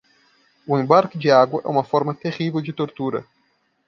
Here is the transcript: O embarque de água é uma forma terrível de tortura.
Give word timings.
O 0.65 0.79
embarque 0.79 1.15
de 1.15 1.29
água 1.29 1.61
é 1.63 1.67
uma 1.67 1.83
forma 1.83 2.15
terrível 2.15 2.59
de 2.59 2.73
tortura. 2.73 3.23